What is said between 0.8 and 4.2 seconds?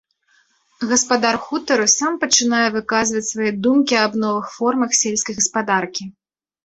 Гаспадар хутару сам пачынае выказваць свае думкі аб